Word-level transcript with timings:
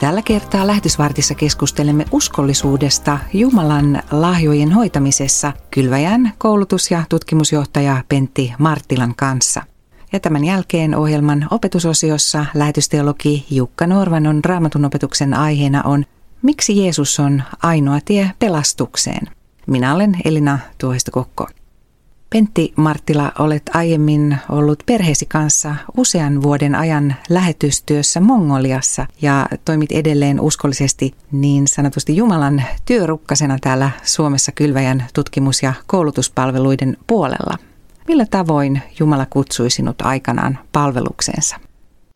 Tällä 0.00 0.22
kertaa 0.22 0.66
lähetysvartissa 0.66 1.34
keskustelemme 1.34 2.04
uskollisuudesta 2.12 3.18
Jumalan 3.32 4.02
lahjojen 4.10 4.72
hoitamisessa 4.72 5.52
Kylväjän 5.70 6.32
koulutus- 6.38 6.90
ja 6.90 7.02
tutkimusjohtaja 7.08 8.04
Pentti 8.08 8.52
Marttilan 8.58 9.14
kanssa. 9.14 9.62
Ja 10.12 10.20
tämän 10.20 10.44
jälkeen 10.44 10.94
ohjelman 10.94 11.46
opetusosiossa 11.50 12.46
lähetysteologi 12.54 13.46
Jukka 13.50 13.86
Norvanon 13.86 14.44
raamatun 14.44 14.84
opetuksen 14.84 15.34
aiheena 15.34 15.82
on 15.82 16.04
Miksi 16.42 16.82
Jeesus 16.82 17.20
on 17.20 17.42
ainoa 17.62 17.98
tie 18.04 18.30
pelastukseen? 18.38 19.26
Minä 19.66 19.94
olen 19.94 20.16
Elina 20.24 20.58
Tuohisto-Kokko. 20.78 21.46
Pentti 22.32 22.72
Marttila, 22.76 23.32
olet 23.38 23.62
aiemmin 23.74 24.36
ollut 24.48 24.82
perheesi 24.86 25.26
kanssa 25.26 25.74
usean 25.96 26.42
vuoden 26.42 26.74
ajan 26.74 27.14
lähetystyössä 27.30 28.20
Mongoliassa 28.20 29.06
ja 29.22 29.46
toimit 29.64 29.92
edelleen 29.92 30.40
uskollisesti 30.40 31.14
niin 31.32 31.68
sanotusti 31.68 32.16
Jumalan 32.16 32.62
työrukkasena 32.86 33.56
täällä 33.60 33.90
Suomessa 34.02 34.52
Kylväjän 34.52 35.04
tutkimus- 35.14 35.62
ja 35.62 35.72
koulutuspalveluiden 35.86 36.96
puolella. 37.06 37.56
Millä 38.08 38.24
tavoin 38.30 38.82
Jumala 39.00 39.26
kutsui 39.30 39.70
sinut 39.70 40.02
aikanaan 40.02 40.58
palvelukseensa? 40.72 41.56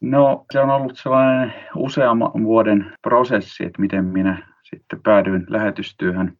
No 0.00 0.44
se 0.52 0.60
on 0.60 0.70
ollut 0.70 0.98
sellainen 0.98 1.54
useamman 1.76 2.44
vuoden 2.44 2.92
prosessi, 3.02 3.64
että 3.64 3.82
miten 3.82 4.04
minä 4.04 4.48
sitten 4.62 5.00
päädyin 5.02 5.46
lähetystyöhön. 5.48 6.36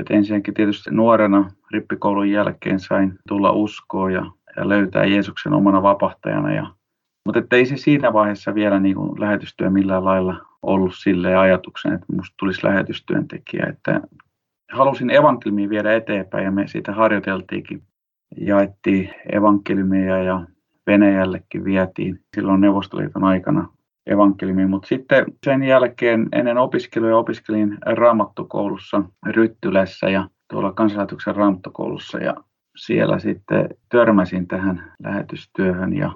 Et 0.00 0.10
ensinnäkin 0.10 0.54
tietysti 0.54 0.90
nuorena 0.90 1.50
rippikoulun 1.70 2.30
jälkeen 2.30 2.80
sain 2.80 3.18
tulla 3.28 3.52
uskoon 3.52 4.12
ja, 4.12 4.26
ja 4.56 4.68
löytää 4.68 5.04
Jeesuksen 5.04 5.52
omana 5.52 5.82
vapahtajana. 5.82 6.54
Ja, 6.54 6.66
mutta 7.24 7.56
ei 7.56 7.66
se 7.66 7.76
siinä 7.76 8.12
vaiheessa 8.12 8.54
vielä 8.54 8.80
niin 8.80 8.96
kuin 8.96 9.20
lähetystyö 9.20 9.70
millään 9.70 10.04
lailla 10.04 10.46
ollut 10.62 10.94
sille 10.94 11.36
ajatuksen, 11.36 11.92
että 11.92 12.06
minusta 12.08 12.34
tulisi 12.38 12.66
lähetystyöntekijä. 12.66 13.66
Että 13.66 14.00
halusin 14.72 15.10
evankeliumia 15.10 15.68
viedä 15.68 15.94
eteenpäin 15.94 16.44
ja 16.44 16.50
me 16.50 16.66
siitä 16.66 16.92
harjoiteltiinkin. 16.92 17.82
Jaettiin 18.36 19.10
evankeliumia 19.32 20.22
ja 20.22 20.46
Venäjällekin 20.86 21.64
vietiin 21.64 22.20
silloin 22.34 22.60
Neuvostoliiton 22.60 23.24
aikana 23.24 23.68
evankeliumi, 24.06 24.66
mutta 24.66 24.88
sitten 24.88 25.24
sen 25.44 25.62
jälkeen 25.62 26.28
ennen 26.32 26.58
opiskeluja 26.58 27.16
opiskelin 27.16 27.78
raamattukoulussa 27.86 29.02
Ryttylässä 29.26 30.10
ja 30.10 30.28
tuolla 30.50 30.72
kansanlähetyksen 30.72 31.36
raamattukoulussa 31.36 32.18
ja 32.18 32.34
siellä 32.76 33.18
sitten 33.18 33.68
törmäsin 33.88 34.48
tähän 34.48 34.92
lähetystyöhön 35.02 35.96
ja 35.96 36.12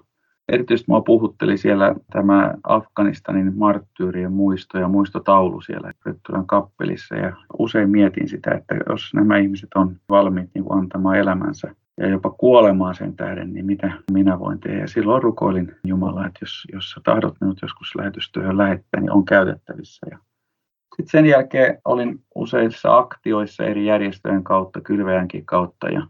erityisesti 0.49 0.91
minua 0.91 1.01
puhutteli 1.01 1.59
siellä 1.59 1.95
tämä 2.13 2.55
Afganistanin 2.65 3.59
marttyyrien 3.59 4.33
muisto 4.33 4.79
ja 4.79 4.89
muistotaulu 4.89 5.61
siellä 5.61 5.93
Ryttylän 6.07 6.47
kappelissa 6.47 7.15
ja 7.17 7.37
usein 7.59 7.91
mietin 7.91 8.29
sitä, 8.29 8.51
että 8.51 8.75
jos 8.89 9.15
nämä 9.15 9.39
ihmiset 9.39 9.69
on 9.75 9.97
valmiit 10.09 10.51
niin 10.55 10.65
antamaan 10.71 11.19
elämänsä 11.19 11.75
ja 12.01 12.09
jopa 12.09 12.31
kuolemaan 12.31 12.95
sen 12.95 13.17
tähden, 13.17 13.53
niin 13.53 13.67
mitä 13.67 13.93
minä 14.13 14.39
voin 14.39 14.61
tehdä. 14.61 14.81
Ja 14.81 14.87
silloin 14.87 15.23
rukoilin 15.23 15.77
Jumalaa, 15.85 16.27
että 16.27 16.39
jos, 16.43 16.67
jos 16.73 16.91
sä 16.91 17.01
tahdot 17.05 17.35
minut 17.41 17.59
joskus 17.63 17.95
lähetystyöhön 17.97 18.59
lähettää, 18.59 19.01
niin 19.01 19.13
on 19.13 19.25
käytettävissä. 19.25 20.07
Ja 20.11 20.19
sitten 20.97 21.11
sen 21.11 21.27
jälkeen 21.27 21.79
olin 21.85 22.25
useissa 22.35 22.97
aktioissa 22.97 23.65
eri 23.65 23.87
järjestöjen 23.87 24.45
kautta, 24.45 24.81
kylveänkin 24.81 25.47
kautta, 25.47 25.89
ja, 25.89 26.07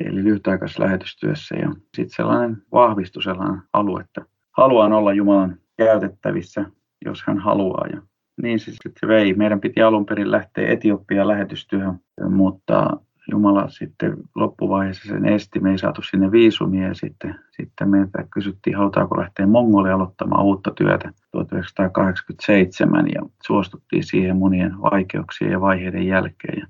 eli 0.00 0.24
lyhytaikaisessa 0.24 0.82
lähetystyössä. 0.82 1.56
Ja 1.56 1.70
sitten 1.96 2.16
sellainen 2.16 2.62
vahvistui 2.72 3.22
sellainen 3.22 3.62
alue, 3.72 4.00
että 4.00 4.24
haluan 4.56 4.92
olla 4.92 5.12
Jumalan 5.12 5.56
käytettävissä, 5.76 6.64
jos 7.04 7.22
hän 7.26 7.38
haluaa. 7.38 7.86
Ja 7.92 8.02
niin 8.42 8.58
se 8.58 8.64
sitten 8.64 9.08
vei. 9.08 9.34
Meidän 9.34 9.60
piti 9.60 9.82
alun 9.82 10.06
perin 10.06 10.30
lähteä 10.30 10.68
Etiopiaan 10.68 11.28
lähetystyöhön, 11.28 12.00
mutta 12.28 12.96
Jumala 13.30 13.68
sitten 13.68 14.16
loppuvaiheessa 14.34 15.08
sen 15.08 15.26
esti. 15.26 15.60
Me 15.60 15.70
ei 15.70 15.78
saatu 15.78 16.02
sinne 16.02 16.30
viisumia 16.30 16.88
ja 16.88 16.94
sitten, 16.94 17.34
sitten 17.50 17.88
meiltä 17.88 18.24
kysyttiin, 18.34 18.76
halutaanko 18.76 19.20
lähteä 19.20 19.46
Mongolia 19.46 19.94
aloittamaan 19.94 20.44
uutta 20.44 20.70
työtä 20.70 21.12
1987 21.32 23.06
ja 23.14 23.22
suostuttiin 23.46 24.04
siihen 24.04 24.36
monien 24.36 24.82
vaikeuksien 24.82 25.50
ja 25.50 25.60
vaiheiden 25.60 26.06
jälkeen. 26.06 26.58
Ja 26.60 26.66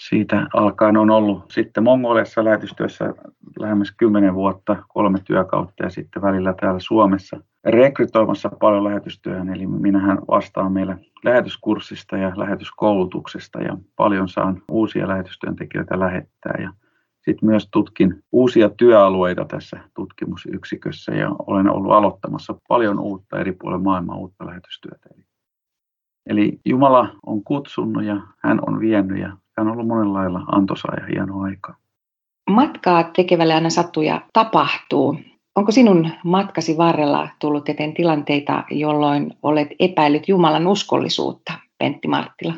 siitä 0.00 0.46
alkaen 0.54 0.96
on 0.96 1.10
ollut 1.10 1.50
sitten 1.50 1.84
Mongoliassa 1.84 2.44
lähetystyössä 2.44 3.14
lähemmäs 3.58 3.94
10 3.96 4.34
vuotta, 4.34 4.76
kolme 4.88 5.18
työkautta 5.24 5.82
ja 5.82 5.90
sitten 5.90 6.22
välillä 6.22 6.54
täällä 6.60 6.80
Suomessa 6.80 7.40
rekrytoimassa 7.64 8.48
paljon 8.60 8.84
lähetystyöhön. 8.84 9.54
Eli 9.54 9.66
minähän 9.66 10.18
vastaan 10.28 10.72
meillä 10.72 10.98
lähetyskurssista 11.24 12.16
ja 12.16 12.32
lähetyskoulutuksesta 12.36 13.60
ja 13.62 13.76
paljon 13.96 14.28
saan 14.28 14.62
uusia 14.68 15.08
lähetystyöntekijöitä 15.08 15.98
lähettää. 15.98 16.54
Ja 16.62 16.72
sitten 17.20 17.48
myös 17.48 17.68
tutkin 17.70 18.22
uusia 18.32 18.68
työalueita 18.68 19.44
tässä 19.44 19.80
tutkimusyksikössä 19.94 21.14
ja 21.14 21.30
olen 21.46 21.70
ollut 21.70 21.92
aloittamassa 21.92 22.54
paljon 22.68 23.00
uutta 23.00 23.38
eri 23.38 23.52
puolilla 23.52 23.82
maailmaa 23.82 24.16
uutta 24.16 24.46
lähetystyötä. 24.46 25.08
Eli 26.26 26.60
Jumala 26.64 27.08
on 27.26 27.44
kutsunut 27.44 28.04
ja 28.04 28.20
hän 28.38 28.60
on 28.66 28.80
vienyt 28.80 29.18
ja 29.18 29.36
hän 29.58 29.66
on 29.66 29.72
ollut 29.72 29.86
monella 29.86 30.12
lailla 30.12 30.40
antoisaa 30.52 30.94
ja 31.00 31.06
hienoa 31.06 31.44
aikaa. 31.44 31.76
Matkaa 32.50 33.02
tekevälle 33.02 33.54
aina 33.54 33.70
sattuu 33.70 34.02
ja 34.02 34.20
tapahtuu. 34.32 35.18
Onko 35.56 35.72
sinun 35.72 36.10
matkasi 36.24 36.76
varrella 36.76 37.28
tullut 37.38 37.68
eteen 37.68 37.94
tilanteita, 37.94 38.64
jolloin 38.70 39.32
olet 39.42 39.68
epäillyt 39.80 40.28
Jumalan 40.28 40.66
uskollisuutta, 40.66 41.52
Pentti 41.78 42.08
Marttila? 42.08 42.54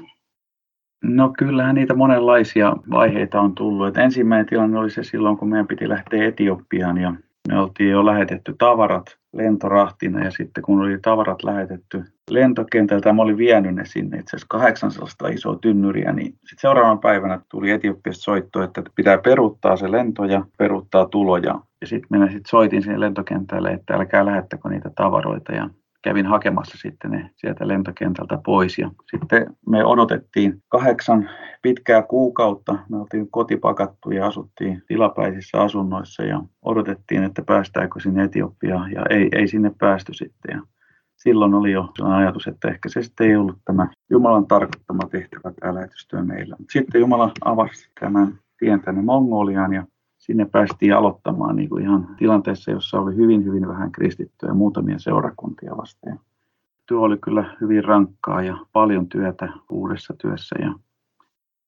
No 1.05 1.33
kyllähän 1.39 1.75
niitä 1.75 1.95
monenlaisia 1.95 2.77
vaiheita 2.91 3.41
on 3.41 3.55
tullut. 3.55 3.87
Et 3.89 3.97
ensimmäinen 3.97 4.47
tilanne 4.47 4.79
oli 4.79 4.91
se 4.91 5.03
silloin, 5.03 5.37
kun 5.37 5.49
meidän 5.49 5.67
piti 5.67 5.89
lähteä 5.89 6.29
Etiopiaan 6.29 6.99
ja 6.99 7.15
me 7.49 7.61
oltiin 7.61 7.91
jo 7.91 8.07
lähetetty 8.07 8.55
tavarat 8.59 9.19
lentorahtina 9.33 10.25
ja 10.25 10.31
sitten 10.31 10.63
kun 10.63 10.81
oli 10.81 10.99
tavarat 10.99 11.43
lähetetty 11.43 12.05
lentokentältä, 12.34 13.12
mä 13.12 13.22
olin 13.22 13.37
vienyt 13.37 13.75
ne 13.75 13.84
sinne 13.84 14.19
itse 14.19 14.37
asiassa 14.37 14.47
800 14.49 15.28
isoa 15.28 15.59
tynnyriä, 15.62 16.12
niin 16.12 16.27
sitten 16.27 16.61
seuraavana 16.61 16.97
päivänä 16.97 17.41
tuli 17.49 17.71
Etiopiasta 17.71 18.22
soitto, 18.22 18.62
että 18.62 18.83
pitää 18.94 19.19
peruuttaa 19.19 19.77
se 19.77 19.93
lento 19.93 20.25
ja 20.25 20.44
peruuttaa 20.59 21.06
tuloja. 21.06 21.61
Ja 21.81 21.87
sitten 21.87 22.09
minä 22.11 22.27
sitten 22.27 22.50
soitin 22.50 22.83
sinne 22.83 23.00
lentokentälle, 23.00 23.71
että 23.71 23.94
älkää 23.94 24.27
lähettäkö 24.27 24.69
niitä 24.69 24.91
tavaroita 24.97 25.53
ja 25.53 25.71
kävin 26.03 26.27
hakemassa 26.27 26.78
sitten 26.78 27.11
ne 27.11 27.31
sieltä 27.37 27.69
lentokentältä 27.69 28.38
pois. 28.44 28.78
Ja 28.78 28.91
sitten 29.11 29.47
me 29.69 29.84
odotettiin 29.84 30.62
kahdeksan 30.69 31.31
pitkää 31.62 32.03
kuukautta. 32.03 32.78
Me 32.91 32.97
oltiin 32.97 33.31
kotipakattu 33.31 34.11
ja 34.11 34.27
asuttiin 34.27 34.83
tilapäisissä 34.87 35.61
asunnoissa 35.61 36.22
ja 36.22 36.43
odotettiin, 36.62 37.25
että 37.25 37.43
päästäänkö 37.43 38.00
sinne 38.00 38.25
Etiopiaan 38.25 38.93
ja 38.93 39.03
ei, 39.11 39.28
ei 39.33 39.49
sinne 39.49 39.72
päästy 39.78 40.15
sitten. 40.15 40.56
Ja 40.56 40.62
silloin 41.19 41.55
oli 41.55 41.73
jo 41.73 41.89
ajatus, 42.05 42.47
että 42.47 42.69
ehkä 42.69 42.89
se 42.89 43.03
sitten 43.03 43.27
ei 43.27 43.37
ollut 43.37 43.59
tämä 43.65 43.89
Jumalan 44.11 44.47
tarkoittama 44.47 45.09
tehtävä 45.11 45.53
tämä 45.61 45.75
lähetystyö 45.75 46.23
meillä. 46.23 46.56
Sitten 46.73 47.01
Jumala 47.01 47.33
avasi 47.45 47.91
tämän 48.01 48.39
tien 48.59 48.81
tänne 48.81 49.03
Mongoliaan 49.03 49.73
ja 49.73 49.87
sinne 50.19 50.45
päästiin 50.45 50.95
aloittamaan 50.95 51.56
niin 51.56 51.69
kuin 51.69 51.83
ihan 51.83 52.17
tilanteessa, 52.19 52.71
jossa 52.71 53.01
oli 53.01 53.17
hyvin, 53.17 53.45
hyvin 53.45 53.69
vähän 53.69 53.93
kristittyä 53.93 54.49
ja 54.49 54.55
muutamia 54.55 54.99
seurakuntia 54.99 55.77
vastaan. 55.77 56.21
Työ 56.87 57.01
oli 57.01 57.19
kyllä 57.19 57.56
hyvin 57.61 57.85
rankkaa 57.85 58.43
ja 58.43 58.56
paljon 58.73 59.09
työtä 59.09 59.49
uudessa 59.71 60.15
työssä 60.19 60.56
ja, 60.61 60.75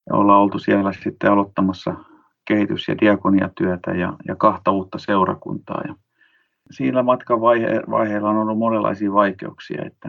ja 0.07 0.17
ollaan 0.17 0.41
oltu 0.41 0.59
siellä 0.59 0.93
sitten 0.93 1.33
aloittamassa 1.33 1.95
kehitys- 2.45 2.89
ja 2.89 2.99
diakoniatyötä 3.01 3.91
ja, 3.91 4.17
ja 4.29 4.37
kahta 4.37 4.71
uutta 4.71 4.99
seurakuntaa. 4.99 5.83
Ja 5.89 5.95
siinä 6.71 7.03
matkan 7.03 7.41
vaihe, 7.41 7.83
vaiheella 7.91 8.31
on 8.31 8.37
ollut 8.37 8.59
monenlaisia 8.59 9.13
vaikeuksia, 9.13 9.85
että 9.87 10.09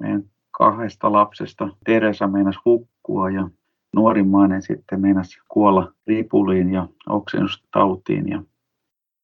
meidän 0.00 0.22
kahdesta 0.50 1.12
lapsesta 1.12 1.68
Teresa 1.84 2.26
meinasi 2.26 2.58
hukkua 2.64 3.30
ja 3.30 3.50
nuorimmainen 3.94 4.62
sitten 4.62 5.00
meinasi 5.00 5.40
kuolla 5.48 5.92
ripuliin 6.06 6.72
ja 6.72 6.88
oksennustautiin. 7.08 8.28
Ja 8.28 8.42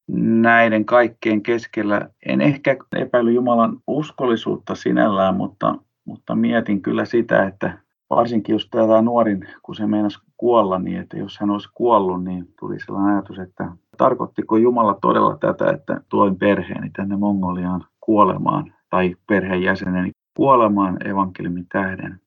näiden 0.09 0.85
kaikkeen 0.85 1.43
keskellä 1.43 2.09
en 2.27 2.41
ehkä 2.41 2.77
epäily 2.97 3.33
Jumalan 3.33 3.77
uskollisuutta 3.87 4.75
sinällään, 4.75 5.35
mutta, 5.35 5.79
mutta 6.05 6.35
mietin 6.35 6.83
kyllä 6.83 7.05
sitä, 7.05 7.47
että 7.47 7.79
varsinkin 8.11 8.53
jos 8.53 8.69
tämä 8.71 9.03
nuorin, 9.03 9.49
kun 9.63 9.75
se 9.75 9.87
meinasi 9.87 10.19
kuolla, 10.37 10.79
niin 10.79 11.01
että 11.01 11.17
jos 11.19 11.39
hän 11.41 11.51
olisi 11.51 11.69
kuollut, 11.75 12.25
niin 12.25 12.55
tuli 12.61 12.81
sellainen 12.81 13.13
ajatus, 13.15 13.39
että 13.39 13.73
tarkoittiko 13.99 14.57
Jumala 14.57 14.99
todella 15.03 15.37
tätä, 15.37 15.71
että 15.71 16.01
toin 16.09 16.39
perheeni 16.39 16.91
tänne 16.91 17.17
Mongoliaan 17.17 17.85
kuolemaan 18.01 18.75
tai 18.91 19.17
perheenjäseneni 19.29 20.11
kuolemaan 20.37 21.07
evankeliumin 21.07 21.67
tähden. 21.73 22.21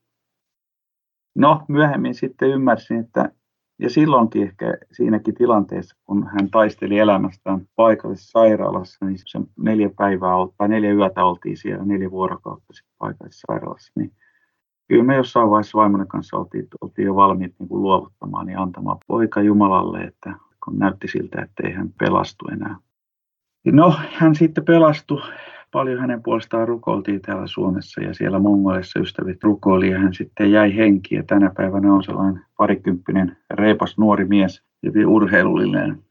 No, 1.36 1.62
myöhemmin 1.68 2.16
sitten 2.16 2.50
ymmärsin, 2.50 3.00
että 3.00 3.32
Ja 3.80 3.90
silloinkin 3.90 4.44
ehkä 4.44 4.78
siinäkin 4.92 5.36
tilanteessa, 5.36 5.98
kun 6.06 6.28
hän 6.28 6.50
taisteli 6.52 7.00
elämästään 7.00 7.68
paikallisessa 7.76 8.40
sairaalassa, 8.40 9.06
niin 9.06 9.18
se 9.26 9.40
neljä 9.60 9.90
päivää 9.98 10.36
tai 10.58 10.70
neljä 10.70 10.94
yötä 10.94 11.26
oltiin 11.26 11.58
siellä, 11.58 11.86
neljä 11.86 12.12
vuorokautta 12.12 12.74
paikallisessa 12.98 13.46
sairaalassa, 13.48 13.92
niin 13.96 14.12
kyllä 14.90 15.04
me 15.04 15.16
jossain 15.16 15.50
vaiheessa 15.50 15.78
vaimon 15.78 16.08
kanssa 16.08 16.38
oltiin, 16.38 16.68
oltiin 16.82 17.06
jo 17.06 17.16
valmiit 17.16 17.54
niin 17.60 17.70
kuin 17.70 17.82
luovuttamaan 17.82 18.50
ja 18.50 18.62
antamaan 18.62 18.98
poika 19.08 19.42
Jumalalle, 19.42 20.00
että 20.00 20.34
kun 20.64 20.80
näytti 20.80 21.08
siltä, 21.08 21.42
että 21.42 21.68
ei 21.68 21.74
hän 21.74 21.90
pelastu 22.00 22.46
enää. 22.52 22.76
No, 23.66 23.96
hän 24.14 24.36
sitten 24.36 24.66
pelastui. 24.66 25.22
Paljon 25.72 26.00
hänen 26.00 26.24
puolestaan 26.24 26.68
rukoiltiin 26.68 27.22
täällä 27.22 27.48
Suomessa 27.48 28.02
ja 28.02 28.14
siellä 28.14 28.40
Mongoleissa 28.40 29.00
ystävät 29.00 29.44
rukoili 29.44 29.90
ja 29.90 30.00
hän 30.00 30.14
sitten 30.14 30.52
jäi 30.52 30.76
henkiin. 30.76 31.20
Ja 31.20 31.24
tänä 31.24 31.52
päivänä 31.58 31.94
on 31.94 32.04
sellainen 32.04 32.46
parikymppinen 32.58 33.38
reipas 33.50 33.98
nuori 33.98 34.26
mies, 34.26 34.64
hyvin 34.86 35.08
urheilullinen. 35.08 36.04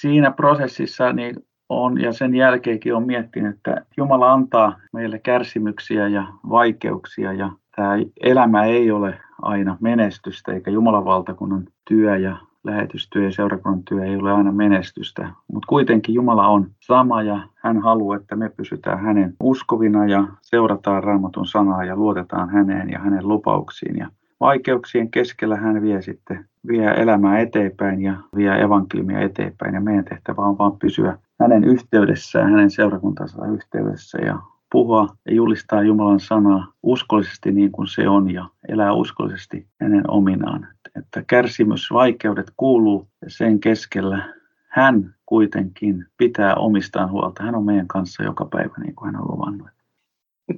Siinä 0.00 0.30
prosessissa 0.30 1.12
niin 1.12 1.36
on 1.68 2.00
ja 2.00 2.12
sen 2.12 2.34
jälkeenkin 2.34 2.94
on 2.94 3.06
miettinyt, 3.06 3.56
että 3.56 3.86
Jumala 3.96 4.32
antaa 4.32 4.78
meille 4.92 5.18
kärsimyksiä 5.18 6.08
ja 6.08 6.26
vaikeuksia 6.48 7.32
ja 7.32 7.52
tämä 7.76 7.96
elämä 8.20 8.64
ei 8.64 8.90
ole 8.90 9.20
aina 9.42 9.76
menestystä 9.80 10.52
eikä 10.52 10.70
Jumalan 10.70 11.04
valtakunnan 11.04 11.66
työ 11.88 12.16
ja 12.16 12.36
lähetystyö 12.64 13.24
ja 13.24 13.32
seurakunnan 13.32 13.82
työ 13.82 14.04
ei 14.04 14.16
ole 14.16 14.32
aina 14.32 14.52
menestystä, 14.52 15.30
mutta 15.52 15.66
kuitenkin 15.66 16.14
Jumala 16.14 16.48
on 16.48 16.70
sama 16.80 17.22
ja 17.22 17.40
hän 17.54 17.82
haluaa, 17.82 18.16
että 18.16 18.36
me 18.36 18.48
pysytään 18.48 19.00
hänen 19.00 19.34
uskovina 19.40 20.06
ja 20.06 20.24
seurataan 20.42 21.04
raamatun 21.04 21.46
sanaa 21.46 21.84
ja 21.84 21.96
luotetaan 21.96 22.50
häneen 22.50 22.90
ja 22.90 22.98
hänen 22.98 23.28
lupauksiin. 23.28 23.96
Ja 23.96 24.08
vaikeuksien 24.40 25.10
keskellä 25.10 25.56
hän 25.56 25.82
vie 25.82 26.02
sitten 26.02 26.44
vie 26.66 26.90
elämää 26.90 27.38
eteenpäin 27.38 28.02
ja 28.02 28.14
vie 28.36 28.60
evankeliumia 28.60 29.20
eteenpäin 29.20 29.74
ja 29.74 29.80
meidän 29.80 30.04
tehtävä 30.04 30.42
on 30.42 30.58
vain 30.58 30.78
pysyä 30.78 31.18
hänen 31.40 31.64
yhteydessään, 31.64 32.50
hänen 32.50 32.70
seurakuntansa 32.70 33.46
yhteydessä 33.46 34.18
ja 34.18 34.38
puhua 34.72 35.08
ja 35.26 35.34
julistaa 35.34 35.82
Jumalan 35.82 36.20
sanaa 36.20 36.72
uskollisesti 36.82 37.52
niin 37.52 37.72
kuin 37.72 37.88
se 37.88 38.08
on 38.08 38.30
ja 38.30 38.48
elää 38.68 38.92
uskollisesti 38.92 39.66
hänen 39.80 40.10
ominaan. 40.10 40.68
Että 40.98 41.22
kärsimys, 41.26 41.92
vaikeudet 41.92 42.52
kuuluu 42.56 43.08
sen 43.28 43.60
keskellä 43.60 44.34
hän 44.68 45.14
kuitenkin 45.26 46.06
pitää 46.16 46.54
omistaan 46.54 47.10
huolta. 47.10 47.42
Hän 47.42 47.54
on 47.54 47.64
meidän 47.64 47.88
kanssa 47.88 48.22
joka 48.22 48.44
päivä 48.44 48.74
niin 48.84 48.94
kuin 48.94 49.06
hän 49.06 49.22
on 49.22 49.30
luvannut. 49.30 49.68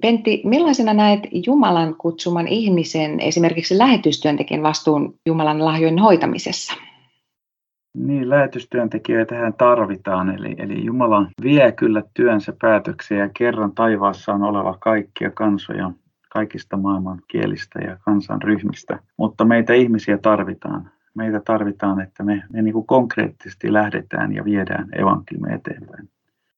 Pentti, 0.01 0.43
millaisena 0.45 0.95
näet 0.95 1.21
Jumalan 1.47 1.95
kutsuman 1.95 2.49
ihmisen 2.49 3.21
esimerkiksi 3.21 3.79
lähetystyöntekijän 3.79 4.63
vastuun 4.63 5.15
Jumalan 5.27 5.65
lahjojen 5.65 5.99
hoitamisessa? 5.99 6.75
Niin, 7.95 8.31
lähetystyöntekijöitä 8.31 9.35
tähän 9.35 9.55
tarvitaan, 9.55 10.31
eli, 10.31 10.55
eli 10.59 10.85
Jumala 10.85 11.27
vie 11.43 11.73
kyllä 11.73 12.03
työnsä 12.15 12.53
päätöksiä 12.61 13.19
ja 13.19 13.29
kerran 13.39 13.73
taivaassa 13.73 14.33
on 14.33 14.43
oleva 14.43 14.77
kaikkia 14.81 15.31
kansoja 15.31 15.91
kaikista 16.31 16.77
maailman 16.77 17.19
kielistä 17.29 17.79
ja 17.79 17.97
kansanryhmistä, 18.05 18.99
mutta 19.17 19.45
meitä 19.45 19.73
ihmisiä 19.73 20.19
tarvitaan. 20.19 20.91
Meitä 21.15 21.41
tarvitaan, 21.41 22.01
että 22.01 22.23
me, 22.23 22.43
me 22.53 22.63
niin 22.63 22.73
kuin 22.73 22.87
konkreettisesti 22.87 23.73
lähdetään 23.73 24.35
ja 24.35 24.45
viedään 24.45 24.89
evankeliumia 24.99 25.55
eteenpäin. 25.55 26.09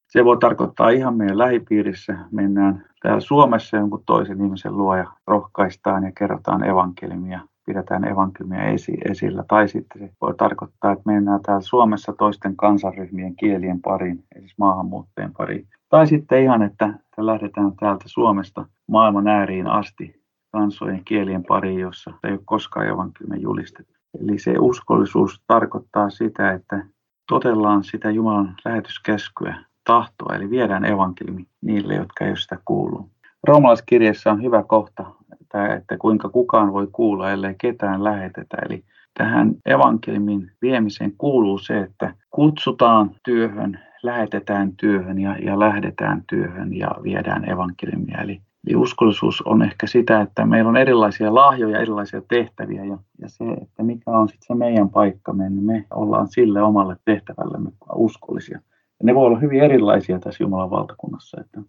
Se 0.09 0.25
voi 0.25 0.39
tarkoittaa 0.39 0.91
ihan 0.91 1.17
meidän 1.17 1.39
lähipiirissä. 1.39 2.19
Mennään 2.31 2.85
täällä 3.03 3.21
Suomessa 3.21 3.77
jonkun 3.77 4.03
toisen 4.07 4.41
ihmisen 4.41 4.77
luo 4.77 4.97
ja 4.97 5.13
rohkaistaan 5.27 6.05
ja 6.05 6.13
kerrotaan 6.19 6.65
evankeliumia 6.65 7.41
pidetään 7.67 8.09
evankeliumia 8.09 8.65
esi- 8.65 9.01
esillä. 9.11 9.45
Tai 9.49 9.69
sitten 9.69 10.03
se 10.03 10.11
voi 10.21 10.35
tarkoittaa, 10.35 10.93
että 10.93 11.03
mennään 11.07 11.41
täällä 11.43 11.61
Suomessa 11.61 12.13
toisten 12.13 12.57
kansanryhmien 12.57 13.37
kielien 13.37 13.83
pariin, 13.83 14.25
siis 14.39 14.55
maahanmuuttajien 14.59 15.33
pariin. 15.33 15.69
Tai 15.89 16.07
sitten 16.07 16.43
ihan, 16.43 16.63
että 16.63 16.95
lähdetään 17.17 17.73
täältä 17.81 18.05
Suomesta 18.07 18.67
maailman 18.89 19.29
ääriin 19.29 19.67
asti 19.67 20.23
kansojen 20.53 21.05
kielien 21.05 21.45
pariin, 21.45 21.81
jossa 21.81 22.13
ei 22.25 22.33
ole 22.33 22.41
koskaan 22.45 22.87
evankeliumia 22.87 23.43
julistettu. 23.43 23.95
Eli 24.21 24.39
se 24.39 24.55
uskollisuus 24.61 25.43
tarkoittaa 25.47 26.11
sitä, 26.11 26.53
että 26.53 26.87
totellaan 27.29 27.85
sitä 27.85 28.11
Jumalan 28.11 28.55
lähetyskäskyä, 28.65 29.57
tahtoa, 29.85 30.37
eli 30.37 30.51
viedään 30.51 30.85
evankeliumi 30.85 31.47
niille, 31.63 31.95
jotka 31.95 32.25
ei 32.25 32.31
ole 32.31 32.37
sitä 32.37 32.59
kuullut. 32.65 33.07
Roomalaiskirjassa 33.43 34.31
on 34.31 34.43
hyvä 34.43 34.63
kohta, 34.63 35.05
että, 35.47 35.75
että 35.75 35.97
kuinka 35.99 36.29
kukaan 36.29 36.73
voi 36.73 36.89
kuulla, 36.93 37.33
ellei 37.33 37.55
ketään 37.59 38.05
lähetetä. 38.05 38.57
Eli 38.67 38.85
tähän 39.19 39.55
evankeliumin 39.67 40.51
viemiseen 40.63 41.13
kuuluu 41.19 41.59
se, 41.59 41.81
että 41.81 42.15
kutsutaan 42.31 43.11
työhön, 43.25 43.81
lähetetään 44.03 44.73
työhön 44.77 45.19
ja, 45.19 45.37
ja 45.39 45.59
lähdetään 45.59 46.23
työhön 46.29 46.75
ja 46.75 46.89
viedään 47.03 47.51
evankeliumia. 47.51 48.23
Eli, 48.23 48.41
eli 48.67 48.77
uskollisuus 48.77 49.43
on 49.43 49.63
ehkä 49.63 49.87
sitä, 49.87 50.21
että 50.21 50.47
meillä 50.47 50.69
on 50.69 50.77
erilaisia 50.77 51.35
lahjoja, 51.35 51.81
erilaisia 51.81 52.23
tehtäviä 52.29 52.85
ja, 52.85 52.99
ja 53.19 53.29
se, 53.29 53.45
että 53.45 53.83
mikä 53.83 54.11
on 54.11 54.29
sitten 54.29 54.47
se 54.47 54.55
meidän 54.55 54.89
paikkamme, 54.89 55.51
niin 55.51 55.65
me 55.65 55.85
ollaan 55.91 56.29
sille 56.29 56.63
omalle 56.63 56.97
tehtävällemme 57.05 57.71
uskollisia. 57.95 58.61
Ja 58.99 59.05
ne 59.05 59.15
voi 59.15 59.27
olla 59.27 59.39
hyvin 59.39 59.63
erilaisia 59.63 60.19
tässä 60.19 60.45
Jumalan 60.45 60.71
valtakunnassa, 60.71 61.41
että 61.41 61.61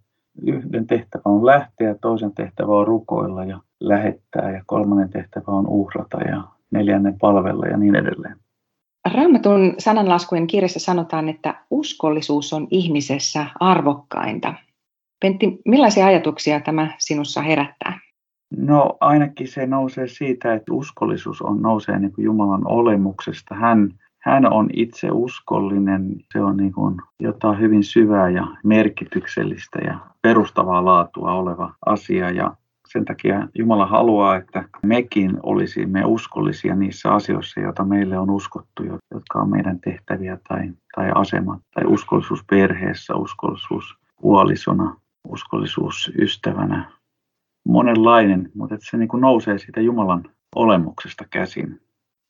yhden 0.41 0.87
tehtävä 0.87 1.21
on 1.25 1.45
lähteä, 1.45 1.95
toisen 2.01 2.33
tehtävä 2.35 2.71
on 2.71 2.87
rukoilla 2.87 3.45
ja 3.45 3.59
lähettää 3.79 4.51
ja 4.51 4.63
kolmannen 4.65 5.09
tehtävä 5.09 5.43
on 5.47 5.67
uhrata 5.67 6.17
ja 6.21 6.43
neljännen 6.71 7.19
palvella 7.19 7.65
ja 7.67 7.77
niin 7.77 7.95
edelleen. 7.95 8.35
Raamatun 9.13 9.75
sananlaskujen 9.77 10.47
kirjassa 10.47 10.79
sanotaan, 10.79 11.29
että 11.29 11.55
uskollisuus 11.69 12.53
on 12.53 12.67
ihmisessä 12.71 13.45
arvokkainta. 13.59 14.53
Pentti, 15.19 15.61
millaisia 15.65 16.05
ajatuksia 16.05 16.59
tämä 16.59 16.95
sinussa 16.97 17.41
herättää? 17.41 17.99
No 18.57 18.97
ainakin 18.99 19.47
se 19.47 19.67
nousee 19.67 20.07
siitä, 20.07 20.53
että 20.53 20.73
uskollisuus 20.73 21.41
on 21.41 21.61
nousee 21.61 21.99
niin 21.99 22.13
kuin 22.13 22.25
Jumalan 22.25 22.67
olemuksesta. 22.67 23.55
Hän 23.55 23.93
hän 24.27 24.53
on 24.53 24.69
itse 24.73 25.11
uskollinen, 25.11 26.15
se 26.33 26.41
on 26.41 26.57
niin 26.57 26.73
kuin 26.73 26.97
jotain 27.19 27.59
hyvin 27.59 27.83
syvää 27.83 28.29
ja 28.29 28.47
merkityksellistä 28.63 29.79
ja 29.79 29.99
perustavaa 30.21 30.85
laatua 30.85 31.33
oleva 31.33 31.73
asia 31.85 32.31
ja 32.31 32.55
sen 32.87 33.05
takia 33.05 33.47
Jumala 33.55 33.85
haluaa, 33.85 34.35
että 34.35 34.63
mekin 34.83 35.37
olisimme 35.43 36.05
uskollisia 36.05 36.75
niissä 36.75 37.13
asioissa, 37.13 37.59
joita 37.59 37.83
meille 37.83 38.17
on 38.17 38.29
uskottu, 38.29 38.83
jotka 39.11 39.39
on 39.39 39.49
meidän 39.49 39.79
tehtäviä 39.79 40.37
tai, 40.47 40.69
tai 40.95 41.11
asema, 41.15 41.59
tai 41.73 41.83
uskollisuus 41.87 42.43
perheessä, 42.49 43.15
uskollisuus 43.15 43.97
puolisona, 44.21 44.95
uskollisuus 45.27 46.11
ystävänä. 46.21 46.91
Monenlainen, 47.65 48.51
mutta 48.55 48.75
että 48.75 48.87
se 48.89 48.97
niin 48.97 49.09
kuin 49.09 49.21
nousee 49.21 49.57
siitä 49.57 49.81
Jumalan 49.81 50.23
olemuksesta 50.55 51.25
käsin. 51.29 51.81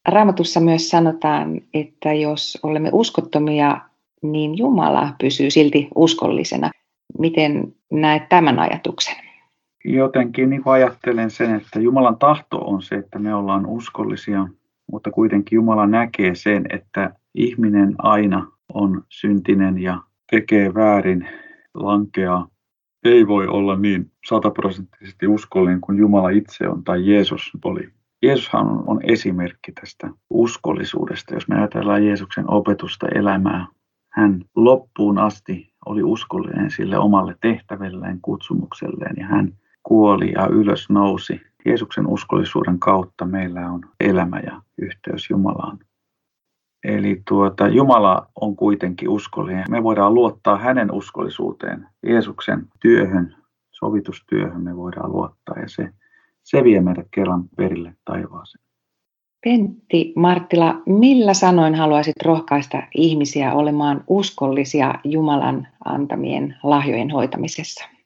Raamatussa 0.08 0.60
myös 0.60 0.90
sanotaan, 0.90 1.62
että 1.74 2.14
jos 2.14 2.60
olemme 2.64 2.90
uskottomia, 2.94 3.82
niin 4.22 4.58
Jumala 4.58 5.14
pysyy 5.20 5.52
silti 5.52 5.88
uskollisena. 5.96 6.72
Miten 7.20 7.74
näet 7.92 8.30
tämän 8.30 8.60
ajatuksen? 8.60 9.26
Jotenkin 9.88 10.50
niin 10.50 10.62
ajattelen 10.65 11.29
sen, 11.29 11.56
että 11.56 11.79
Jumalan 11.79 12.17
tahto 12.17 12.58
on 12.58 12.82
se, 12.82 12.96
että 12.96 13.20
me 13.20 13.36
ollaan 13.36 13.65
uskollisia, 13.65 14.48
mutta 14.91 15.12
kuitenkin 15.12 15.56
Jumala 15.56 15.88
näkee 15.88 16.36
sen, 16.36 16.65
että 16.70 17.15
ihminen 17.36 17.96
aina 17.98 18.51
on 18.74 19.03
syntinen 19.10 19.79
ja 19.79 20.01
tekee 20.32 20.74
väärin, 20.74 21.29
lankeaa. 21.74 22.48
Ei 23.03 23.27
voi 23.27 23.48
olla 23.48 23.75
niin 23.75 24.12
sataprosenttisesti 24.25 25.27
uskollinen 25.27 25.82
kuin 25.82 25.98
Jumala 25.98 26.29
itse 26.29 26.67
on 26.67 26.84
tai 26.84 27.12
Jeesus 27.12 27.51
oli. 27.65 27.89
Jeesushan 28.22 28.67
on 28.88 29.00
esimerkki 29.03 29.72
tästä 29.72 30.10
uskollisuudesta. 30.29 31.34
Jos 31.34 31.48
me 31.48 31.56
ajatellaan 31.56 32.06
Jeesuksen 32.06 32.51
opetusta 32.51 33.08
elämää, 33.15 33.67
hän 34.13 34.41
loppuun 34.56 35.17
asti 35.17 35.74
oli 35.86 36.03
uskollinen 36.03 36.72
sille 36.72 36.98
omalle 36.98 37.36
tehtävälleen, 37.41 38.20
kutsumukselleen 38.22 39.15
ja 39.17 39.27
hän 39.27 39.53
kuoli 39.88 40.32
ja 40.32 40.48
ylös 40.48 40.89
nousi. 40.89 41.41
Jeesuksen 41.65 42.08
uskollisuuden 42.08 42.79
kautta 42.79 43.25
meillä 43.25 43.72
on 43.72 43.82
elämä 44.00 44.39
ja 44.39 44.62
yhteys 44.77 45.29
Jumalaan. 45.29 45.79
Eli 46.84 47.22
tuota, 47.27 47.67
Jumala 47.67 48.27
on 48.41 48.56
kuitenkin 48.56 49.10
uskollinen. 49.10 49.65
Me 49.70 49.84
voidaan 49.84 50.13
luottaa 50.13 50.58
hänen 50.58 50.91
uskollisuuteen, 50.91 51.88
Jeesuksen 52.08 52.67
työhön, 52.79 53.36
sovitustyöhön 53.72 54.62
me 54.62 54.77
voidaan 54.77 55.12
luottaa 55.12 55.60
ja 55.60 55.70
se 55.70 55.89
se 56.44 56.63
vie 56.63 56.82
meidät 56.82 57.08
kerran 57.12 57.44
perille 57.58 57.94
taivaaseen. 58.06 58.63
Pentti 59.44 60.13
Marttila, 60.15 60.82
millä 60.86 61.34
sanoin 61.34 61.75
haluaisit 61.75 62.22
rohkaista 62.25 62.84
ihmisiä 62.96 63.53
olemaan 63.53 64.03
uskollisia 64.08 64.96
Jumalan 65.03 65.67
antamien 65.86 66.56
lahjojen 66.63 67.12
hoitamisessa? 67.12 67.97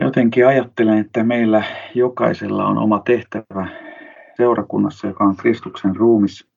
Jotenkin 0.00 0.46
ajattelen, 0.46 0.98
että 0.98 1.24
meillä 1.24 1.64
jokaisella 1.94 2.66
on 2.66 2.78
oma 2.78 3.02
tehtävä 3.04 3.66
seurakunnassa, 4.36 5.06
joka 5.06 5.24
on 5.24 5.36
Kristuksen 5.36 5.96
ruumis. 5.96 6.48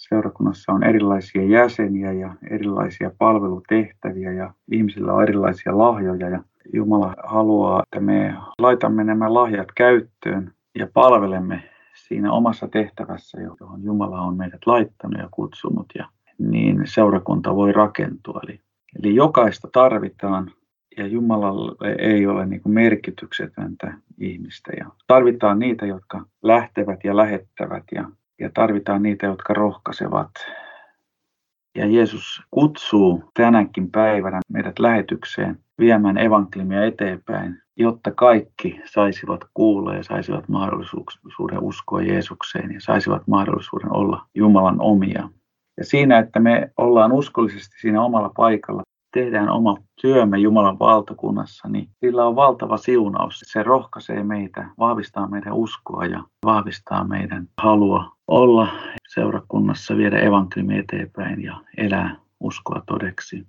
seurakunnassa 0.00 0.72
on 0.72 0.84
erilaisia 0.84 1.42
jäseniä 1.42 2.12
ja 2.12 2.34
erilaisia 2.50 3.10
palvelutehtäviä 3.18 4.32
ja 4.32 4.54
ihmisillä 4.70 5.12
on 5.12 5.22
erilaisia 5.22 5.78
lahjoja 5.78 6.28
ja 6.28 6.42
Jumala 6.72 7.14
haluaa, 7.24 7.82
että 7.82 8.00
me 8.00 8.34
laitamme 8.58 9.04
nämä 9.04 9.34
lahjat 9.34 9.68
käyttöön 9.76 10.52
ja 10.78 10.88
palvelemme 10.94 11.62
siinä 11.94 12.32
omassa 12.32 12.68
tehtävässä, 12.68 13.40
johon 13.40 13.82
Jumala 13.82 14.20
on 14.20 14.36
meidät 14.36 14.66
laittanut 14.66 15.18
ja 15.18 15.28
kutsunut 15.30 15.86
ja 15.94 16.08
niin 16.38 16.82
seurakunta 16.84 17.56
voi 17.56 17.72
rakentua. 17.72 18.40
Eli, 18.44 18.60
eli 18.98 19.14
jokaista 19.14 19.68
tarvitaan 19.72 20.50
ja 20.96 21.06
Jumalalle 21.06 21.94
ei 21.98 22.26
ole 22.26 22.46
niin 22.46 22.62
kuin 22.62 22.72
merkityksetöntä 22.72 23.94
ihmistä. 24.18 24.72
Ja 24.78 24.86
tarvitaan 25.06 25.58
niitä, 25.58 25.86
jotka 25.86 26.26
lähtevät 26.42 27.04
ja 27.04 27.16
lähettävät 27.16 27.84
ja, 27.94 28.10
ja 28.40 28.50
tarvitaan 28.54 29.02
niitä, 29.02 29.26
jotka 29.26 29.54
rohkaisevat. 29.54 30.30
Ja 31.76 31.86
Jeesus 31.86 32.42
kutsuu 32.50 33.24
tänäkin 33.34 33.90
päivänä 33.90 34.40
meidät 34.48 34.78
lähetykseen 34.78 35.58
viemään 35.78 36.18
evankeliumia 36.18 36.84
eteenpäin, 36.84 37.62
jotta 37.76 38.10
kaikki 38.10 38.80
saisivat 38.84 39.40
kuulla 39.54 39.94
ja 39.94 40.02
saisivat 40.02 40.48
mahdollisuuden 40.48 41.60
uskoa 41.60 42.02
Jeesukseen 42.02 42.72
ja 42.72 42.80
saisivat 42.80 43.22
mahdollisuuden 43.26 43.96
olla 43.96 44.26
Jumalan 44.34 44.80
omia. 44.80 45.28
Ja 45.76 45.84
siinä, 45.84 46.18
että 46.18 46.40
me 46.40 46.70
ollaan 46.76 47.12
uskollisesti 47.12 47.80
siinä 47.80 48.02
omalla 48.02 48.30
paikalla, 48.36 48.82
tehdään 49.12 49.48
oma 49.48 49.76
työmme 50.00 50.38
Jumalan 50.38 50.78
valtakunnassa, 50.78 51.68
niin 51.68 51.88
sillä 52.00 52.26
on 52.26 52.36
valtava 52.36 52.76
siunaus. 52.76 53.40
Se 53.46 53.62
rohkaisee 53.62 54.24
meitä, 54.24 54.68
vahvistaa 54.78 55.28
meidän 55.28 55.52
uskoa 55.52 56.06
ja 56.06 56.24
vahvistaa 56.44 57.04
meidän 57.04 57.48
halua 57.58 58.16
olla 58.28 58.68
seurakunnassa, 59.08 59.96
viedä 59.96 60.18
evankeliumi 60.18 60.78
eteenpäin 60.78 61.42
ja 61.42 61.60
elää 61.76 62.16
uskoa 62.40 62.82
todeksi. 62.86 63.46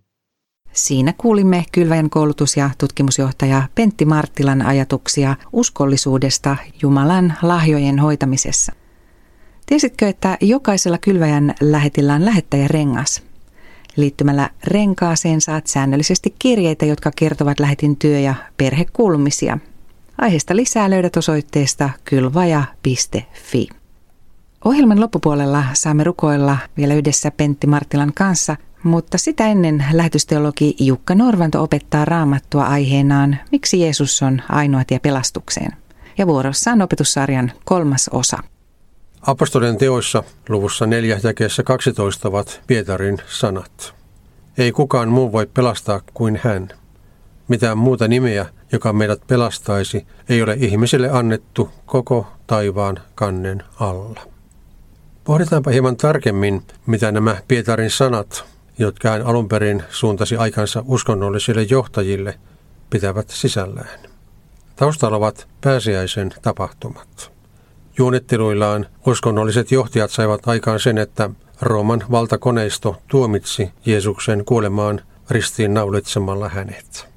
Siinä 0.71 1.13
kuulimme 1.17 1.65
Kylväjän 1.71 2.09
koulutus- 2.09 2.57
ja 2.57 2.69
tutkimusjohtaja 2.77 3.61
Pentti 3.75 4.05
Marttilan 4.05 4.61
ajatuksia 4.61 5.35
uskollisuudesta 5.51 6.57
Jumalan 6.81 7.33
lahjojen 7.41 7.99
hoitamisessa. 7.99 8.73
Tiesitkö, 9.65 10.07
että 10.07 10.37
jokaisella 10.41 10.97
Kylväjän 10.97 11.53
lähetillä 11.61 12.13
on 12.13 12.25
lähettäjärengas? 12.25 13.32
Liittymällä 13.95 14.49
renkaaseen 14.63 15.41
saat 15.41 15.67
säännöllisesti 15.67 16.35
kirjeitä, 16.39 16.85
jotka 16.85 17.11
kertovat 17.15 17.59
lähetin 17.59 17.97
työ- 17.97 18.19
ja 18.19 18.35
perhekulmisia. 18.57 19.57
Aiheesta 20.17 20.55
lisää 20.55 20.89
löydät 20.89 21.17
osoitteesta 21.17 21.89
kylvaja.fi. 22.05 23.69
Ohjelman 24.65 24.99
loppupuolella 24.99 25.63
saamme 25.73 26.03
rukoilla 26.03 26.57
vielä 26.77 26.93
yhdessä 26.93 27.31
Pentti 27.31 27.67
Martilan 27.67 28.13
kanssa, 28.13 28.55
mutta 28.83 29.17
sitä 29.17 29.47
ennen 29.47 29.85
lähetysteologi 29.91 30.75
Jukka 30.79 31.15
Norvanto 31.15 31.63
opettaa 31.63 32.05
raamattua 32.05 32.65
aiheenaan 32.65 33.37
Miksi 33.51 33.79
Jeesus 33.79 34.23
on 34.23 34.41
ainoa 34.49 34.83
tie 34.83 34.99
pelastukseen. 34.99 35.71
Ja 36.17 36.27
vuorossa 36.27 36.71
on 36.71 36.81
opetussarjan 36.81 37.51
kolmas 37.65 38.09
osa. 38.13 38.37
Apostolien 39.27 39.77
teoissa 39.77 40.23
luvussa 40.49 40.87
4 40.87 41.19
jakeessa 41.23 41.63
12 41.63 42.27
ovat 42.27 42.61
Pietarin 42.67 43.17
sanat. 43.27 43.95
Ei 44.57 44.71
kukaan 44.71 45.09
muu 45.09 45.31
voi 45.31 45.45
pelastaa 45.45 46.01
kuin 46.13 46.39
hän. 46.43 46.69
Mitään 47.47 47.77
muuta 47.77 48.07
nimeä, 48.07 48.45
joka 48.71 48.93
meidät 48.93 49.21
pelastaisi, 49.27 50.07
ei 50.29 50.41
ole 50.41 50.57
ihmisille 50.59 51.09
annettu 51.09 51.69
koko 51.85 52.27
taivaan 52.47 52.99
kannen 53.15 53.63
alla. 53.79 54.21
Pohditaanpa 55.23 55.71
hieman 55.71 55.97
tarkemmin, 55.97 56.61
mitä 56.85 57.11
nämä 57.11 57.37
Pietarin 57.47 57.91
sanat, 57.91 58.45
jotka 58.77 59.09
hän 59.09 59.21
alun 59.21 59.47
perin 59.47 59.83
suuntasi 59.89 60.37
aikansa 60.37 60.83
uskonnollisille 60.87 61.63
johtajille, 61.63 62.39
pitävät 62.89 63.29
sisällään. 63.29 63.99
Taustalla 64.75 65.17
ovat 65.17 65.47
pääsiäisen 65.61 66.33
tapahtumat. 66.41 67.32
Juonitteluillaan 67.97 68.85
uskonnolliset 69.07 69.71
johtajat 69.71 70.11
saivat 70.11 70.47
aikaan 70.47 70.79
sen, 70.79 70.97
että 70.97 71.29
Rooman 71.61 72.03
valtakoneisto 72.11 73.01
tuomitsi 73.07 73.71
Jeesuksen 73.85 74.45
kuolemaan 74.45 75.01
ristiin 75.29 75.73
naulitsemalla 75.73 76.49
hänet. 76.49 77.07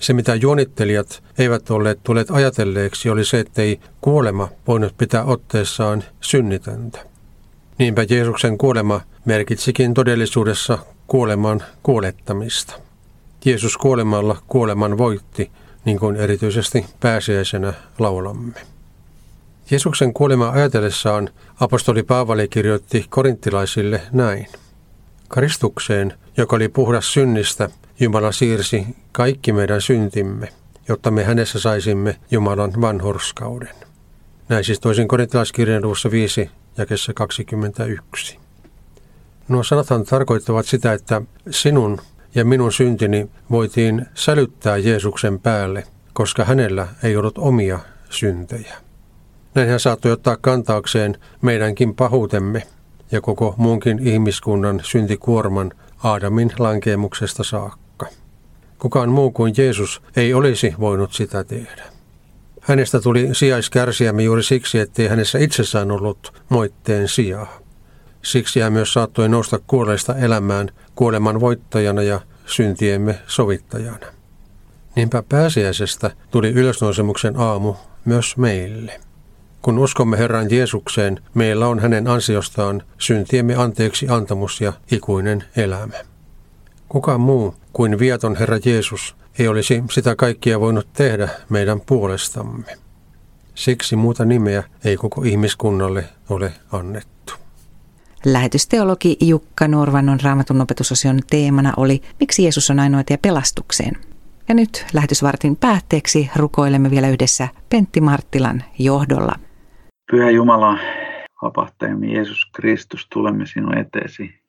Se, 0.00 0.12
mitä 0.12 0.34
juonittelijat 0.34 1.22
eivät 1.38 1.70
olleet 1.70 2.00
tulleet 2.02 2.30
ajatelleeksi, 2.30 3.10
oli 3.10 3.24
se, 3.24 3.40
ettei 3.40 3.80
kuolema 4.00 4.48
voinut 4.66 4.96
pitää 4.98 5.24
otteessaan 5.24 6.04
synnitöntä. 6.20 6.98
Niinpä 7.78 8.06
Jeesuksen 8.08 8.58
kuolema 8.58 9.00
merkitsikin 9.24 9.94
todellisuudessa 9.94 10.78
kuoleman 11.06 11.62
kuolettamista. 11.82 12.74
Jeesus 13.44 13.76
kuolemalla 13.76 14.36
kuoleman 14.46 14.98
voitti, 14.98 15.50
niin 15.84 15.98
kuin 15.98 16.16
erityisesti 16.16 16.86
pääsiäisenä 17.00 17.72
laulamme. 17.98 18.73
Jeesuksen 19.70 20.14
kuolema 20.14 20.50
ajatellessaan 20.50 21.30
apostoli 21.60 22.02
Paavali 22.02 22.48
kirjoitti 22.48 23.06
korinttilaisille 23.08 24.02
näin. 24.12 24.46
Kristukseen, 25.28 26.14
joka 26.36 26.56
oli 26.56 26.68
puhdas 26.68 27.12
synnistä, 27.12 27.68
Jumala 28.00 28.32
siirsi 28.32 28.86
kaikki 29.12 29.52
meidän 29.52 29.80
syntimme, 29.80 30.48
jotta 30.88 31.10
me 31.10 31.24
hänessä 31.24 31.60
saisimme 31.60 32.16
Jumalan 32.30 32.72
vanhurskauden. 32.80 33.74
Näin 34.48 34.64
siis 34.64 34.80
toisin 34.80 35.08
korinttilaiskirjan 35.08 35.82
luvussa 35.82 36.10
5 36.10 36.50
jakessa 36.76 37.12
21. 37.14 38.38
Nuo 39.48 39.62
sanathan 39.62 40.04
tarkoittavat 40.04 40.66
sitä, 40.66 40.92
että 40.92 41.22
sinun 41.50 42.00
ja 42.34 42.44
minun 42.44 42.72
syntini 42.72 43.30
voitiin 43.50 44.06
sälyttää 44.14 44.76
Jeesuksen 44.76 45.40
päälle, 45.40 45.84
koska 46.12 46.44
hänellä 46.44 46.88
ei 47.02 47.16
ollut 47.16 47.38
omia 47.38 47.78
syntejä. 48.10 48.83
Näin 49.54 49.68
hän 49.68 49.80
saattoi 49.80 50.12
ottaa 50.12 50.36
kantaakseen 50.40 51.18
meidänkin 51.42 51.94
pahuutemme 51.94 52.62
ja 53.12 53.20
koko 53.20 53.54
muunkin 53.56 53.98
ihmiskunnan 54.08 54.80
syntikuorman 54.84 55.72
Aadamin 56.04 56.52
lankeemuksesta 56.58 57.44
saakka. 57.44 58.06
Kukaan 58.78 59.08
muu 59.08 59.30
kuin 59.30 59.54
Jeesus 59.56 60.02
ei 60.16 60.34
olisi 60.34 60.74
voinut 60.80 61.12
sitä 61.12 61.44
tehdä. 61.44 61.82
Hänestä 62.60 63.00
tuli 63.00 63.28
sijaiskärsiämme 63.32 64.22
juuri 64.22 64.42
siksi, 64.42 64.78
ettei 64.78 65.08
hänessä 65.08 65.38
itsessään 65.38 65.90
ollut 65.90 66.42
moitteen 66.48 67.08
sijaa. 67.08 67.58
Siksi 68.22 68.60
hän 68.60 68.72
myös 68.72 68.92
saattoi 68.92 69.28
nousta 69.28 69.60
kuolleista 69.66 70.14
elämään 70.14 70.70
kuoleman 70.94 71.40
voittajana 71.40 72.02
ja 72.02 72.20
syntiemme 72.46 73.18
sovittajana. 73.26 74.06
Niinpä 74.96 75.22
pääsiäisestä 75.28 76.10
tuli 76.30 76.50
ylösnousemuksen 76.50 77.36
aamu 77.36 77.74
myös 78.04 78.36
meille. 78.36 79.00
Kun 79.64 79.78
uskomme 79.78 80.18
Herran 80.18 80.50
Jeesukseen, 80.50 81.20
meillä 81.34 81.68
on 81.68 81.78
hänen 81.80 82.08
ansiostaan 82.08 82.82
syntiemme 82.98 83.54
anteeksi 83.54 84.06
antamus 84.08 84.60
ja 84.60 84.72
ikuinen 84.92 85.44
elämä. 85.56 85.94
Kuka 86.88 87.18
muu 87.18 87.54
kuin 87.72 87.98
viaton 87.98 88.36
Herra 88.36 88.58
Jeesus 88.64 89.16
ei 89.38 89.48
olisi 89.48 89.82
sitä 89.90 90.16
kaikkia 90.16 90.60
voinut 90.60 90.88
tehdä 90.92 91.28
meidän 91.48 91.80
puolestamme. 91.80 92.78
Siksi 93.54 93.96
muuta 93.96 94.24
nimeä 94.24 94.62
ei 94.84 94.96
koko 94.96 95.22
ihmiskunnalle 95.22 96.04
ole 96.28 96.52
annettu. 96.72 97.34
Lähetysteologi 98.24 99.16
Jukka 99.20 99.68
Norvannon 99.68 100.20
raamatun 100.20 100.60
opetusosion 100.60 101.20
teemana 101.30 101.72
oli 101.76 102.02
Miksi 102.20 102.42
Jeesus 102.42 102.70
on 102.70 102.80
ainoa 102.80 103.04
tie 103.04 103.16
pelastukseen? 103.16 103.96
Ja 104.48 104.54
nyt 104.54 104.86
lähetysvartin 104.92 105.56
päätteeksi 105.56 106.30
rukoilemme 106.36 106.90
vielä 106.90 107.08
yhdessä 107.08 107.48
Pentti 107.68 108.00
Marttilan 108.00 108.64
johdolla. 108.78 109.34
Pyhä 110.12 110.30
Jumala, 110.30 110.78
vapahtajamme 111.42 112.06
Jeesus 112.06 112.50
Kristus, 112.54 113.06
tulemme 113.12 113.46
sinun 113.46 113.78
eteesi. 113.78 114.40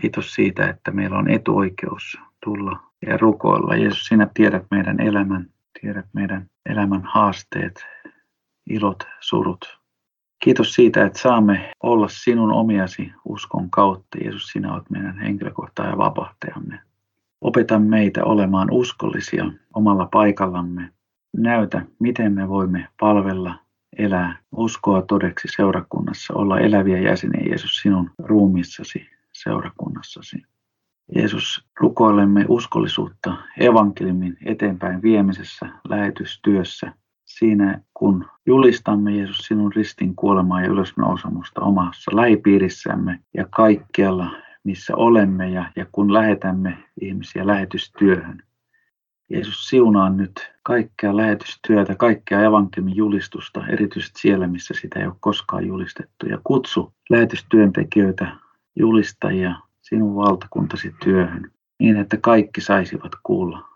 Kiitos 0.00 0.34
siitä, 0.34 0.68
että 0.68 0.90
meillä 0.90 1.18
on 1.18 1.30
etuoikeus 1.30 2.18
tulla 2.44 2.80
ja 3.06 3.16
rukoilla. 3.16 3.76
Jeesus, 3.76 4.06
sinä 4.06 4.28
tiedät 4.34 4.64
meidän 4.70 5.00
elämän, 5.00 5.50
tiedät 5.80 6.06
meidän 6.12 6.46
elämän 6.66 7.02
haasteet, 7.04 7.86
ilot, 8.66 9.06
surut. 9.20 9.80
Kiitos 10.44 10.74
siitä, 10.74 11.04
että 11.04 11.18
saamme 11.18 11.72
olla 11.82 12.08
sinun 12.08 12.52
omiasi 12.52 13.12
uskon 13.24 13.70
kautta. 13.70 14.18
Jeesus, 14.18 14.46
sinä 14.46 14.74
olet 14.74 14.90
meidän 14.90 15.18
henkilökohtainen 15.18 15.98
vapahtajamme. 15.98 16.80
Opeta 17.40 17.78
meitä 17.78 18.24
olemaan 18.24 18.70
uskollisia 18.70 19.52
omalla 19.74 20.06
paikallamme. 20.06 20.92
Näytä, 21.36 21.86
miten 21.98 22.32
me 22.32 22.48
voimme 22.48 22.88
palvella 23.00 23.69
elää 23.98 24.38
uskoa 24.52 25.02
todeksi 25.02 25.48
seurakunnassa, 25.56 26.34
olla 26.34 26.58
eläviä 26.58 26.98
jäseniä 26.98 27.48
Jeesus 27.48 27.76
sinun 27.76 28.10
ruumissasi 28.18 29.06
seurakunnassasi. 29.32 30.42
Jeesus, 31.14 31.64
rukoilemme 31.80 32.44
uskollisuutta 32.48 33.36
evankeliumin 33.60 34.36
eteenpäin 34.44 35.02
viemisessä, 35.02 35.66
lähetystyössä 35.88 36.92
siinä, 37.24 37.80
kun 37.94 38.24
julistamme 38.46 39.16
Jeesus 39.16 39.38
sinun 39.38 39.72
ristin 39.72 40.16
kuolemaa 40.16 40.62
ja 40.62 40.68
ylösnousemusta 40.68 41.60
omassa 41.60 42.10
lähipiirissämme 42.16 43.20
ja 43.34 43.46
kaikkialla, 43.50 44.30
missä 44.64 44.96
olemme 44.96 45.50
ja, 45.50 45.72
ja 45.76 45.86
kun 45.92 46.12
lähetämme 46.12 46.78
ihmisiä 47.00 47.46
lähetystyöhön. 47.46 48.42
Jeesus 49.30 49.68
siunaa 49.68 50.10
nyt 50.10 50.52
kaikkea 50.70 51.16
lähetystyötä, 51.16 51.94
kaikkea 51.94 52.42
evankeliumin 52.42 52.96
julistusta, 52.96 53.66
erityisesti 53.66 54.20
siellä, 54.20 54.46
missä 54.46 54.74
sitä 54.80 55.00
ei 55.00 55.06
ole 55.06 55.14
koskaan 55.20 55.66
julistettu. 55.66 56.26
Ja 56.26 56.38
kutsu 56.44 56.92
lähetystyöntekijöitä, 57.10 58.36
julistajia 58.76 59.54
sinun 59.82 60.16
valtakuntasi 60.16 60.94
työhön, 61.04 61.50
niin 61.80 61.96
että 61.96 62.16
kaikki 62.16 62.60
saisivat 62.60 63.12
kuulla. 63.22 63.68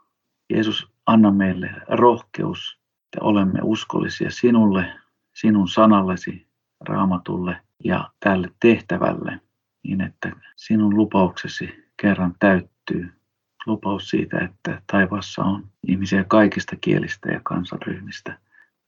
Jeesus, 0.50 0.92
anna 1.06 1.30
meille 1.30 1.70
rohkeus, 1.88 2.78
että 3.04 3.24
olemme 3.24 3.60
uskollisia 3.62 4.30
sinulle, 4.30 4.92
sinun 5.32 5.68
sanallesi, 5.68 6.46
raamatulle 6.88 7.60
ja 7.84 8.10
tälle 8.20 8.50
tehtävälle, 8.60 9.40
niin 9.82 10.00
että 10.00 10.32
sinun 10.56 10.96
lupauksesi 10.96 11.84
kerran 11.96 12.34
täyttyy 12.38 13.13
lupaus 13.66 14.11
siitä, 14.11 14.38
että 14.38 14.83
taivaassa 14.92 15.42
on 15.42 15.64
ihmisiä 15.88 16.25
kaikista 16.25 16.76
kielistä 16.80 17.33
ja 17.33 17.40
kansanryhmistä. 17.42 18.38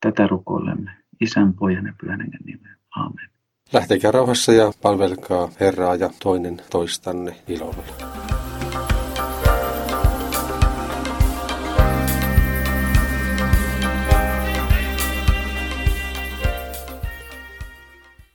Tätä 0.00 0.26
rukoilemme 0.26 0.90
Isän, 1.20 1.54
Pojan 1.54 1.86
ja 1.86 1.92
Pyhän 2.00 2.20
Hengen 2.20 2.40
nimeen. 2.44 2.76
Aamen. 2.96 3.30
Lähtekää 3.72 4.10
rauhassa 4.10 4.52
ja 4.52 4.72
palvelkaa 4.82 5.48
Herraa 5.60 5.94
ja 5.94 6.10
toinen 6.22 6.62
toistanne 6.70 7.36
ilolla. 7.48 7.84